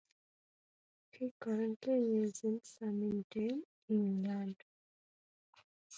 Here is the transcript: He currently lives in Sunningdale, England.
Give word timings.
He 1.11 1.31
currently 1.39 1.99
lives 1.99 2.43
in 2.43 2.59
Sunningdale, 2.63 3.61
England. 3.87 4.55